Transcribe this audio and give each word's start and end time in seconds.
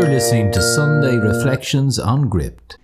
You're 0.00 0.08
listening 0.08 0.50
to 0.52 0.62
Sunday 0.62 1.18
Reflections 1.18 1.98
on 1.98 2.30
Gript. 2.30 2.78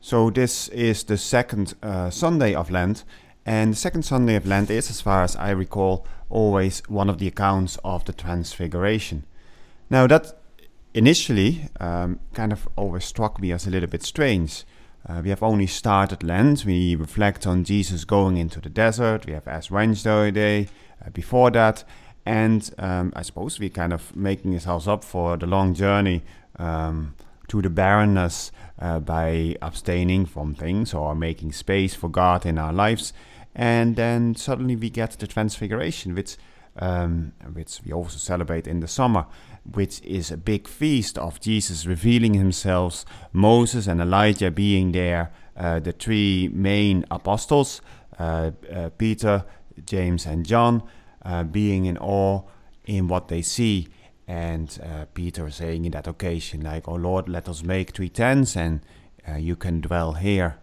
So, 0.00 0.30
this 0.30 0.68
is 0.68 1.02
the 1.02 1.18
second 1.18 1.74
uh, 1.82 2.08
Sunday 2.08 2.54
of 2.54 2.70
Lent, 2.70 3.02
and 3.44 3.72
the 3.72 3.76
second 3.76 4.04
Sunday 4.04 4.36
of 4.36 4.46
Lent 4.46 4.70
is, 4.70 4.88
as 4.88 5.00
far 5.00 5.24
as 5.24 5.34
I 5.34 5.50
recall, 5.50 6.06
always 6.30 6.78
one 6.88 7.10
of 7.10 7.18
the 7.18 7.26
accounts 7.26 7.78
of 7.82 8.04
the 8.04 8.12
Transfiguration. 8.12 9.24
Now, 9.90 10.06
that 10.06 10.38
initially 10.94 11.68
um, 11.80 12.20
kind 12.32 12.52
of 12.52 12.68
always 12.76 13.06
struck 13.06 13.40
me 13.40 13.50
as 13.50 13.66
a 13.66 13.70
little 13.70 13.90
bit 13.90 14.04
strange. 14.04 14.62
Uh, 15.04 15.20
we 15.20 15.30
have 15.30 15.42
only 15.42 15.66
started 15.66 16.22
Lent, 16.22 16.64
we 16.64 16.94
reflect 16.94 17.44
on 17.44 17.64
Jesus 17.64 18.04
going 18.04 18.36
into 18.36 18.60
the 18.60 18.70
desert, 18.70 19.26
we 19.26 19.32
have 19.32 19.48
Ash 19.48 19.68
Wednesday 19.68 20.30
Day 20.30 20.68
uh, 21.04 21.10
before 21.10 21.50
that, 21.50 21.82
and 22.24 22.72
um, 22.78 23.12
I 23.16 23.22
suppose 23.22 23.58
we're 23.58 23.68
kind 23.68 23.92
of 23.92 24.14
making 24.14 24.54
ourselves 24.54 24.86
up 24.86 25.02
for 25.02 25.36
the 25.36 25.46
long 25.46 25.74
journey 25.74 26.22
um, 26.58 27.14
to 27.48 27.62
the 27.62 27.70
barrenness 27.70 28.52
uh, 28.78 29.00
by 29.00 29.56
abstaining 29.60 30.26
from 30.26 30.54
things 30.54 30.94
or 30.94 31.14
making 31.14 31.52
space 31.52 31.94
for 31.94 32.08
God 32.08 32.46
in 32.46 32.58
our 32.58 32.72
lives. 32.72 33.12
And 33.54 33.96
then 33.96 34.34
suddenly 34.34 34.76
we 34.76 34.90
get 34.90 35.18
the 35.18 35.26
Transfiguration, 35.26 36.14
which 36.14 36.36
um, 36.76 37.32
which 37.52 37.80
we 37.84 37.92
also 37.92 38.16
celebrate 38.16 38.66
in 38.66 38.80
the 38.80 38.88
summer, 38.88 39.26
which 39.70 40.00
is 40.02 40.30
a 40.30 40.36
big 40.36 40.66
feast 40.66 41.18
of 41.18 41.40
Jesus 41.40 41.86
revealing 41.86 42.34
himself, 42.34 43.04
Moses 43.32 43.86
and 43.86 44.00
Elijah 44.00 44.50
being 44.50 44.92
there, 44.92 45.32
uh, 45.56 45.80
the 45.80 45.92
three 45.92 46.48
main 46.52 47.04
apostles, 47.10 47.82
uh, 48.18 48.52
uh, 48.72 48.88
Peter, 48.96 49.44
James, 49.84 50.26
and 50.26 50.46
John, 50.46 50.82
uh, 51.24 51.44
being 51.44 51.84
in 51.84 51.98
awe 51.98 52.42
in 52.86 53.06
what 53.06 53.28
they 53.28 53.42
see. 53.42 53.88
And 54.32 54.78
uh, 54.82 55.04
Peter 55.12 55.50
saying 55.50 55.84
in 55.84 55.92
that 55.92 56.06
occasion, 56.06 56.62
like, 56.62 56.88
Oh 56.88 56.94
Lord, 56.94 57.28
let 57.28 57.50
us 57.50 57.62
make 57.62 57.90
three 57.90 58.08
tents 58.08 58.56
and 58.56 58.80
uh, 59.28 59.34
you 59.34 59.56
can 59.56 59.82
dwell 59.82 60.14
here. 60.14 60.56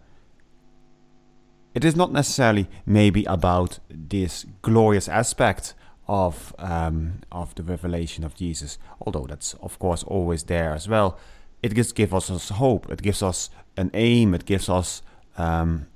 It 1.72 1.84
is 1.84 1.94
not 1.94 2.12
necessarily 2.12 2.66
maybe 2.84 3.24
about 3.26 3.78
this 3.88 4.44
glorious 4.62 5.08
aspect 5.08 5.74
of 6.08 6.52
um, 6.58 7.20
of 7.30 7.54
the 7.54 7.62
revelation 7.62 8.24
of 8.24 8.34
Jesus, 8.34 8.76
although 9.00 9.26
that's 9.28 9.54
of 9.62 9.78
course 9.78 10.02
always 10.02 10.42
there 10.42 10.72
as 10.74 10.88
well. 10.88 11.16
It 11.62 11.72
just 11.76 11.94
gives 11.94 12.12
us 12.28 12.48
hope. 12.48 12.90
It 12.90 13.02
gives 13.02 13.22
us 13.22 13.50
an 13.76 13.92
aim. 13.94 14.34
It 14.34 14.46
gives 14.46 14.68
us 14.68 15.02
um, 15.38 15.86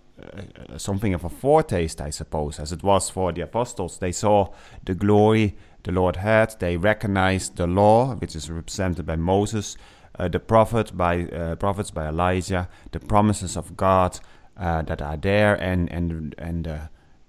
something 0.78 1.12
of 1.12 1.24
a 1.24 1.28
foretaste, 1.28 2.00
I 2.00 2.08
suppose, 2.08 2.58
as 2.58 2.72
it 2.72 2.82
was 2.82 3.10
for 3.10 3.32
the 3.32 3.42
apostles. 3.42 3.98
They 3.98 4.12
saw 4.12 4.54
the 4.82 4.94
glory 4.94 5.58
the 5.84 5.92
Lord 5.92 6.16
had. 6.16 6.58
They 6.58 6.76
recognized 6.76 7.56
the 7.56 7.66
law, 7.66 8.14
which 8.14 8.36
is 8.36 8.50
represented 8.50 9.06
by 9.06 9.16
Moses, 9.16 9.76
uh, 10.18 10.28
the 10.28 10.40
prophet 10.40 10.96
by 10.96 11.24
uh, 11.24 11.56
prophets 11.56 11.90
by 11.90 12.08
Elijah, 12.08 12.68
the 12.92 13.00
promises 13.00 13.56
of 13.56 13.76
God 13.76 14.18
uh, 14.56 14.82
that 14.82 15.00
are 15.00 15.16
there, 15.16 15.54
and 15.54 15.90
and 15.92 16.34
and 16.38 16.64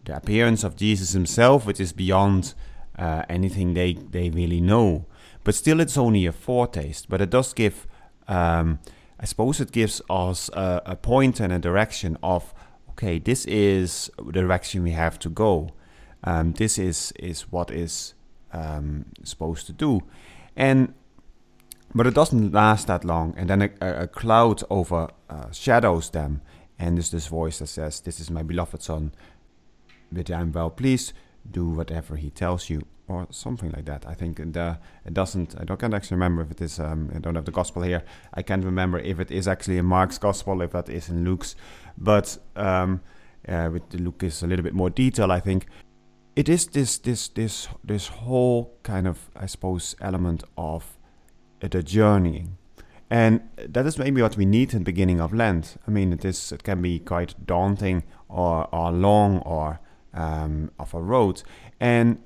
the 0.06 0.16
appearance 0.16 0.64
of 0.64 0.76
Jesus 0.76 1.14
Himself, 1.14 1.66
which 1.66 1.80
is 1.80 1.94
beyond 1.94 2.54
uh, 2.98 3.24
anything 3.30 3.74
they 3.74 3.94
they 3.94 4.30
really 4.30 4.62
know. 4.62 5.06
But 5.44 5.56
still, 5.56 5.80
it's 5.80 5.98
only 5.98 6.26
a 6.26 6.32
foretaste. 6.32 7.10
But 7.10 7.22
it 7.22 7.30
does 7.30 7.54
give. 7.54 7.88
Um, 8.28 8.80
I 9.22 9.26
suppose 9.26 9.60
it 9.60 9.72
gives 9.72 10.02
us 10.10 10.50
a, 10.54 10.82
a 10.86 10.96
point 10.96 11.42
and 11.42 11.52
a 11.52 11.60
direction 11.60 12.18
of 12.24 12.54
okay, 12.92 13.20
this 13.20 13.46
is 13.46 14.12
the 14.18 14.32
direction 14.32 14.84
we 14.84 14.92
have 14.92 15.18
to 15.20 15.30
go. 15.30 15.70
Um, 16.24 16.54
this 16.54 16.78
is 16.78 17.14
is 17.20 17.52
what 17.52 17.72
is 17.72 18.14
um, 18.54 19.06
supposed 19.24 19.68
to 19.68 19.74
do, 19.74 20.02
and 20.56 20.94
but 21.94 22.06
it 22.06 22.14
doesn't 22.14 22.54
last 22.54 22.88
that 22.88 23.04
long. 23.04 23.34
And 23.38 23.50
then 23.50 23.62
a, 23.82 24.04
a, 24.04 24.08
cloud 24.08 24.62
overshadows 24.70 26.10
uh, 26.10 26.12
them, 26.12 26.42
and 26.78 26.98
there's 26.98 27.12
this 27.12 27.28
voice 27.28 27.60
that 27.60 27.68
says, 27.68 28.02
"This 28.02 28.20
is 28.20 28.30
my 28.30 28.44
beloved 28.44 28.82
son, 28.82 29.12
with 30.12 30.32
I'm 30.32 30.52
well 30.52 30.70
pleased. 30.70 31.14
Do 31.50 31.70
whatever 31.70 32.16
he 32.16 32.30
tells 32.30 32.70
you." 32.70 32.86
Or 33.08 33.26
something 33.32 33.72
like 33.72 33.86
that. 33.86 34.06
I 34.08 34.14
think 34.14 34.38
the, 34.38 34.78
it 35.04 35.16
doesn't. 35.16 35.60
I 35.60 35.64
don't 35.64 35.80
can't 35.80 35.96
actually 35.96 36.18
remember 36.18 36.44
if 36.44 36.52
it 36.52 36.62
is. 36.62 36.80
Um, 36.80 37.10
I 37.16 37.18
don't 37.18 37.34
have 37.34 37.46
the 37.46 37.52
gospel 37.52 37.82
here. 37.82 38.04
I 38.36 38.44
can't 38.44 38.64
remember 38.64 39.00
if 39.00 39.20
it 39.20 39.32
is 39.32 39.48
actually 39.48 39.80
in 39.80 39.86
Mark's 39.86 40.20
gospel, 40.20 40.62
if 40.62 40.74
that 40.74 40.90
is 40.90 41.10
in 41.10 41.26
Luke's. 41.26 41.56
But 41.98 42.38
um, 42.56 43.02
uh, 43.48 43.70
with 43.72 43.94
Luke 43.96 44.22
is 44.22 44.44
a 44.44 44.48
little 44.48 44.64
bit 44.64 44.74
more 44.74 44.90
detail. 44.90 45.32
I 45.32 45.40
think 45.40 45.66
it 46.40 46.48
is 46.48 46.68
this 46.68 46.98
this 47.00 47.28
this 47.28 47.68
this 47.84 48.08
whole 48.08 48.74
kind 48.84 49.08
of 49.08 49.30
I 49.36 49.46
suppose 49.46 49.94
element 50.00 50.46
of 50.58 50.98
the 51.60 51.84
journeying. 51.84 52.58
And 53.10 53.42
that 53.58 53.86
is 53.86 53.98
maybe 53.98 54.22
what 54.22 54.38
we 54.38 54.46
need 54.46 54.72
in 54.74 54.80
the 54.80 54.86
beginning 54.86 55.20
of 55.20 55.34
Lent. 55.34 55.76
I 55.86 55.92
mean, 55.92 56.14
it 56.14 56.24
is 56.24 56.54
it 56.54 56.64
can 56.64 56.82
be 56.82 57.00
quite 57.00 57.46
daunting 57.46 58.04
or, 58.30 58.74
or 58.74 58.92
long 58.92 59.40
or 59.40 59.82
um, 60.14 60.72
of 60.80 60.94
a 60.94 61.02
road. 61.02 61.44
And 61.78 62.24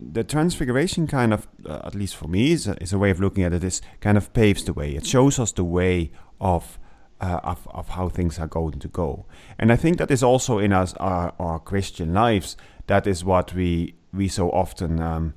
the 0.00 0.24
transfiguration 0.24 1.06
kind 1.06 1.32
of, 1.32 1.46
uh, 1.64 1.82
at 1.84 1.94
least 1.94 2.16
for 2.16 2.26
me, 2.26 2.50
is 2.50 2.66
a, 2.66 2.74
is 2.82 2.92
a 2.92 2.98
way 2.98 3.10
of 3.10 3.20
looking 3.20 3.44
at 3.44 3.52
it. 3.52 3.62
it. 3.62 3.66
Is 3.68 3.82
kind 4.00 4.18
of 4.18 4.32
paves 4.32 4.64
the 4.64 4.72
way. 4.72 4.96
It 4.96 5.06
shows 5.06 5.38
us 5.38 5.52
the 5.52 5.62
way 5.62 6.10
of 6.40 6.76
uh, 7.20 7.40
of, 7.42 7.68
of 7.72 7.88
how 7.90 8.08
things 8.08 8.38
are 8.38 8.46
going 8.46 8.78
to 8.78 8.88
go. 8.88 9.24
And 9.58 9.72
I 9.72 9.76
think 9.76 9.98
that 9.98 10.10
is 10.10 10.22
also 10.22 10.58
in 10.58 10.72
us 10.72 10.94
our, 10.94 11.32
our 11.38 11.58
Christian 11.58 12.12
lives. 12.12 12.56
That 12.86 13.06
is 13.06 13.24
what 13.24 13.54
we 13.54 13.94
we 14.12 14.28
so 14.28 14.50
often 14.50 15.00
um, 15.00 15.34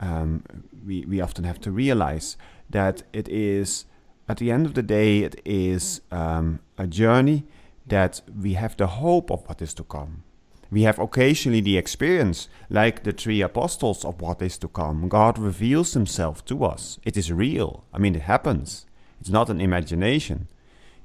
um, 0.00 0.42
we 0.86 1.04
we 1.06 1.20
often 1.20 1.44
have 1.44 1.60
to 1.60 1.70
realize 1.70 2.36
that 2.68 3.02
it 3.12 3.28
is 3.28 3.86
at 4.28 4.38
the 4.38 4.50
end 4.50 4.66
of 4.66 4.74
the 4.74 4.82
day 4.82 5.20
it 5.20 5.40
is 5.44 6.00
um, 6.10 6.60
a 6.78 6.86
journey 6.86 7.44
that 7.86 8.20
we 8.40 8.54
have 8.54 8.76
the 8.76 8.86
hope 8.86 9.30
of 9.30 9.46
what 9.48 9.60
is 9.60 9.74
to 9.74 9.84
come. 9.84 10.22
We 10.70 10.82
have 10.82 11.00
occasionally 11.00 11.60
the 11.60 11.76
experience, 11.76 12.48
like 12.68 13.02
the 13.02 13.10
three 13.10 13.42
apostles, 13.42 14.04
of 14.04 14.20
what 14.20 14.40
is 14.40 14.56
to 14.58 14.68
come. 14.68 15.08
God 15.08 15.36
reveals 15.36 15.94
himself 15.94 16.44
to 16.44 16.64
us. 16.64 17.00
It 17.04 17.16
is 17.16 17.32
real. 17.32 17.82
I 17.92 17.98
mean, 17.98 18.14
it 18.14 18.22
happens. 18.22 18.86
It's 19.20 19.30
not 19.30 19.50
an 19.50 19.60
imagination. 19.60 20.46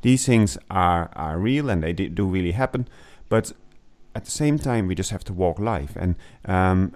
These 0.05 0.25
things 0.25 0.57
are, 0.69 1.09
are 1.15 1.37
real 1.39 1.69
and 1.69 1.83
they 1.83 1.93
do 1.93 2.25
really 2.25 2.51
happen. 2.51 2.87
But 3.29 3.53
at 4.13 4.25
the 4.25 4.31
same 4.31 4.57
time, 4.59 4.87
we 4.87 4.95
just 4.95 5.11
have 5.11 5.23
to 5.25 5.33
walk 5.33 5.59
life. 5.59 5.93
And 5.95 6.15
um, 6.45 6.93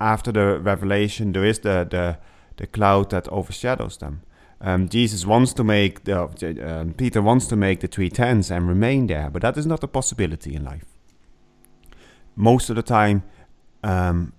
after 0.00 0.32
the 0.32 0.58
revelation, 0.60 1.32
there 1.32 1.44
is 1.44 1.58
the, 1.58 1.86
the, 1.90 2.18
the 2.56 2.66
cloud 2.66 3.10
that 3.10 3.28
overshadows 3.28 3.96
them. 3.98 4.22
Um, 4.60 4.88
Jesus 4.88 5.26
wants 5.26 5.52
to 5.54 5.64
make 5.64 6.04
the 6.04 6.18
uh, 6.22 6.84
Peter 6.96 7.20
wants 7.20 7.46
to 7.48 7.56
make 7.56 7.80
the 7.80 7.88
three 7.88 8.08
tents 8.08 8.50
and 8.50 8.66
remain 8.66 9.06
there, 9.06 9.28
but 9.28 9.42
that 9.42 9.58
is 9.58 9.66
not 9.66 9.84
a 9.84 9.88
possibility 9.88 10.54
in 10.54 10.64
life 10.64 10.86
most 12.36 12.70
of 12.70 12.76
the 12.76 12.82
time 12.82 13.22
um, 13.82 14.32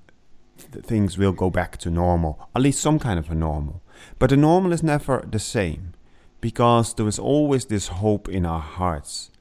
th- 0.71 0.85
things 0.85 1.17
will 1.17 1.33
go 1.33 1.49
back 1.49 1.77
to 1.77 1.89
normal, 1.89 2.47
at 2.55 2.61
least 2.61 2.79
some 2.79 2.99
kind 2.99 3.19
of 3.19 3.29
a 3.29 3.35
normal. 3.35 3.81
But 4.19 4.29
the 4.29 4.37
normal 4.37 4.71
is 4.71 4.83
never 4.83 5.25
the 5.29 5.39
same 5.39 5.93
because 6.41 6.93
there 6.93 7.07
is 7.07 7.19
always 7.19 7.65
this 7.65 7.87
hope 7.87 8.29
in 8.29 8.45
our 8.45 8.59
hearts 8.59 9.31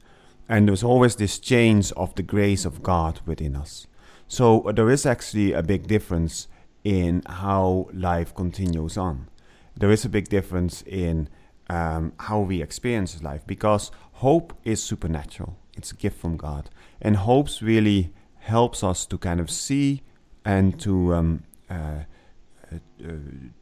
and 0.49 0.69
there's 0.69 0.83
always 0.83 1.17
this 1.17 1.39
change 1.39 1.93
of 1.93 2.15
the 2.15 2.23
grace 2.23 2.65
of 2.65 2.83
God 2.83 3.21
within 3.27 3.57
us. 3.57 3.87
So 4.29 4.63
uh, 4.63 4.73
there 4.73 4.91
is 4.91 5.05
actually 5.07 5.53
a 5.53 5.63
big 5.63 5.87
difference 5.87 6.49
in 6.85 7.23
how 7.27 7.89
life 7.93 8.35
continues 8.35 8.97
on. 8.97 9.29
There 9.77 9.91
is 9.91 10.05
a 10.05 10.09
big 10.09 10.29
difference 10.29 10.83
in 10.83 11.29
um, 11.69 12.13
how 12.19 12.41
we 12.41 12.63
experience 12.63 13.21
life 13.23 13.47
because 13.47 13.91
hope 14.15 14.57
is 14.65 14.83
supernatural. 14.83 15.57
It's 15.77 15.93
a 15.93 15.97
gift 15.97 16.19
from 16.19 16.37
God. 16.37 16.71
And 17.01 17.17
hope's 17.17 17.61
really 17.61 18.13
helps 18.39 18.85
us 18.85 19.05
to 19.07 19.19
kind 19.19 19.41
of 19.41 19.51
see 19.51 20.03
and 20.45 20.79
to 20.81 21.15
um, 21.15 21.43
uh, 21.69 22.05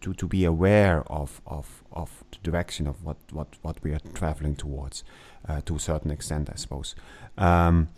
to 0.00 0.14
to 0.14 0.28
be 0.28 0.44
aware 0.44 1.02
of, 1.06 1.40
of 1.46 1.84
of 1.92 2.24
the 2.30 2.38
direction 2.50 2.86
of 2.86 3.04
what 3.04 3.16
what 3.32 3.48
what 3.62 3.82
we 3.82 3.92
are 3.92 4.00
traveling 4.14 4.56
towards 4.56 5.04
uh, 5.48 5.60
to 5.62 5.76
a 5.76 5.78
certain 5.78 6.10
extent, 6.10 6.50
I 6.50 6.56
suppose. 6.56 6.94
Um, 7.36 7.88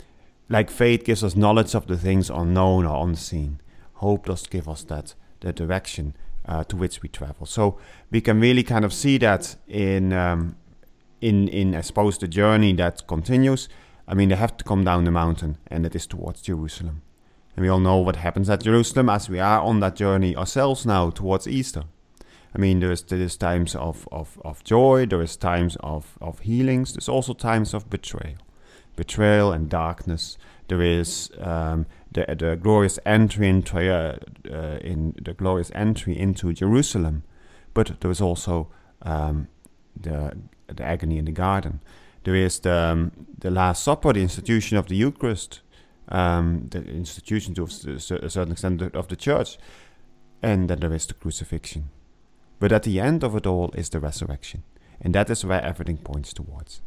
like 0.49 0.70
faith 0.70 1.05
gives 1.05 1.25
us 1.25 1.35
knowledge 1.35 1.75
of 1.75 1.87
the 1.87 1.97
things 1.97 2.31
unknown 2.31 2.87
or 2.87 3.06
unseen. 3.06 3.61
Hope 3.94 4.26
does 4.26 4.47
give 4.47 4.69
us 4.69 4.85
that 4.85 5.14
the 5.41 5.53
direction 5.53 6.14
uh, 6.47 6.64
to 6.64 6.76
which 6.76 7.03
we 7.03 7.09
travel. 7.09 7.47
So 7.47 7.79
we 8.11 8.20
can 8.20 8.41
really 8.41 8.62
kind 8.62 8.85
of 8.85 8.93
see 8.93 9.19
that 9.19 9.56
in 9.67 10.12
um, 10.12 10.56
in 11.20 11.49
in 11.49 11.75
I 11.75 11.82
suppose 11.82 12.19
the 12.19 12.29
journey 12.29 12.73
that 12.75 13.06
continues 13.06 13.69
I 14.09 14.14
mean, 14.14 14.29
they 14.29 14.37
have 14.37 14.56
to 14.56 14.64
come 14.64 14.85
down 14.85 15.05
the 15.05 15.11
mountain, 15.11 15.59
and 15.67 15.85
it 15.85 15.94
is 15.94 16.06
towards 16.06 16.43
Jerusalem. 16.43 17.02
And 17.56 17.64
we 17.64 17.69
all 17.69 17.81
know 17.81 17.97
what 17.97 18.17
happens 18.17 18.50
at 18.50 18.62
Jerusalem 18.62 19.08
as 19.08 19.31
we 19.31 19.41
are 19.41 19.61
on 19.61 19.81
that 19.81 19.97
journey 19.97 20.37
ourselves 20.37 20.85
now 20.85 21.11
towards 21.11 21.49
Easter. 21.49 21.85
I 22.55 22.58
mean, 22.58 22.81
there's, 22.81 23.03
there's 23.03 23.37
times 23.37 23.75
of, 23.75 24.06
of, 24.12 24.38
of 24.44 24.62
joy, 24.62 25.06
there 25.06 25.23
is 25.23 25.37
times 25.37 25.76
of, 25.81 26.19
of 26.20 26.41
healings, 26.41 26.93
there's 26.93 27.08
also 27.08 27.35
times 27.35 27.75
of 27.75 27.91
betrayal. 27.91 28.37
Betrayal 28.94 29.53
and 29.53 29.69
darkness. 29.69 30.38
There 30.69 30.82
is 30.82 31.31
um, 31.38 31.87
the, 32.12 32.26
the 32.38 32.56
glorious 32.56 32.99
entry 33.05 33.49
into, 33.49 33.79
uh, 33.93 34.79
in 34.81 35.14
the 35.23 35.35
glorious 35.35 35.70
entry 35.75 36.19
into 36.19 36.52
Jerusalem, 36.52 37.25
but 37.75 38.00
there 38.00 38.11
is 38.11 38.20
also 38.20 38.69
um, 39.02 39.49
the 39.94 40.37
the 40.67 40.82
agony 40.82 41.19
in 41.19 41.25
the 41.25 41.32
garden. 41.32 41.81
There 42.25 42.35
is 42.35 42.61
the 42.61 42.75
um, 42.75 43.12
the 43.38 43.50
Last 43.50 43.85
Supper, 43.85 44.12
the 44.12 44.23
institution 44.23 44.76
of 44.76 44.87
the 44.87 44.97
Eucharist, 44.97 45.61
um, 46.08 46.69
the 46.70 46.85
institution 46.85 47.55
to 47.55 47.64
a 47.64 48.00
certain 48.00 48.53
extent 48.53 48.82
of 48.82 49.08
the 49.08 49.17
church, 49.17 49.58
and 50.43 50.69
then 50.69 50.81
there 50.81 50.93
is 50.93 51.06
the 51.06 51.14
crucifixion. 51.14 51.91
But 52.58 52.73
at 52.73 52.85
the 52.85 53.00
end 53.00 53.23
of 53.23 53.37
it 53.37 53.47
all 53.47 53.70
is 53.75 53.91
the 53.91 54.00
resurrection, 54.00 54.62
and 55.00 55.14
that 55.14 55.31
is 55.31 55.44
where 55.44 55.62
everything 55.62 55.99
points 55.99 56.32
towards. 56.32 56.81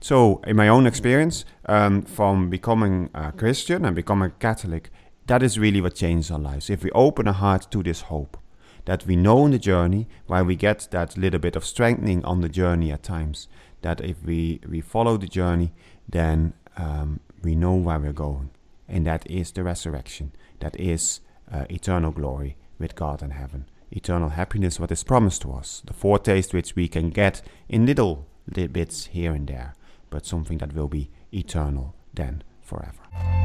So, 0.00 0.40
in 0.46 0.56
my 0.56 0.68
own 0.68 0.86
experience, 0.86 1.44
um, 1.66 2.02
from 2.02 2.48
becoming 2.48 3.10
a 3.14 3.32
Christian 3.32 3.84
and 3.84 3.94
becoming 3.94 4.32
Catholic, 4.38 4.90
that 5.26 5.42
is 5.42 5.58
really 5.58 5.80
what 5.80 5.94
changes 5.94 6.30
our 6.30 6.38
lives. 6.38 6.70
If 6.70 6.82
we 6.82 6.90
open 6.92 7.28
our 7.28 7.34
heart 7.34 7.70
to 7.70 7.82
this 7.82 8.02
hope, 8.02 8.38
that 8.86 9.06
we 9.06 9.14
know 9.14 9.44
in 9.44 9.52
the 9.52 9.58
journey, 9.58 10.08
while 10.26 10.44
we 10.44 10.56
get 10.56 10.88
that 10.90 11.16
little 11.16 11.38
bit 11.38 11.54
of 11.54 11.64
strengthening 11.64 12.24
on 12.24 12.40
the 12.40 12.48
journey 12.48 12.90
at 12.90 13.02
times, 13.02 13.46
that 13.82 14.00
if 14.00 14.22
we, 14.24 14.60
we 14.68 14.80
follow 14.80 15.16
the 15.16 15.26
journey, 15.26 15.72
then 16.08 16.54
um, 16.76 17.20
we 17.42 17.54
know 17.54 17.74
where 17.74 17.98
we're 17.98 18.12
going. 18.12 18.50
And 18.88 19.06
that 19.06 19.28
is 19.30 19.52
the 19.52 19.62
resurrection. 19.62 20.32
That 20.60 20.78
is 20.78 21.20
uh, 21.50 21.64
eternal 21.70 22.10
glory 22.10 22.56
with 22.78 22.94
God 22.94 23.22
in 23.22 23.30
heaven. 23.30 23.66
Eternal 23.90 24.30
happiness, 24.30 24.78
what 24.78 24.92
is 24.92 25.04
promised 25.04 25.42
to 25.42 25.52
us. 25.52 25.82
The 25.84 25.92
foretaste 25.92 26.54
which 26.54 26.76
we 26.76 26.88
can 26.88 27.10
get 27.10 27.42
in 27.68 27.86
little, 27.86 28.26
little 28.46 28.68
bits 28.68 29.06
here 29.06 29.32
and 29.32 29.46
there, 29.46 29.74
but 30.10 30.26
something 30.26 30.58
that 30.58 30.74
will 30.74 30.88
be 30.88 31.10
eternal 31.32 31.94
then 32.14 32.42
forever. 32.62 33.39